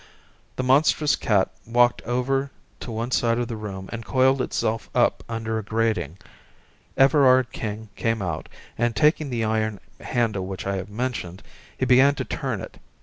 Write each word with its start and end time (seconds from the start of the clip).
The 0.55 0.63
monstrous 0.63 1.15
cat 1.15 1.51
walked 1.63 2.01
over 2.07 2.49
to 2.79 2.91
one 2.91 3.11
side 3.11 3.37
of 3.37 3.47
the 3.47 3.55
room 3.55 3.87
and 3.93 4.03
coiled 4.03 4.41
itself 4.41 4.89
up 4.95 5.23
under 5.29 5.59
a 5.59 5.63
grating. 5.63 6.17
Everard 6.97 7.51
King 7.51 7.89
came 7.95 8.19
out, 8.19 8.49
and 8.79 8.95
taking 8.95 9.29
the 9.29 9.43
iron 9.43 9.79
handle 9.99 10.47
which 10.47 10.65
I 10.65 10.77
have 10.77 10.89
mentioned, 10.89 11.43
he 11.77 11.85
began 11.85 12.15
to 12.15 12.25
turn 12.25 12.61
it. 12.61 12.79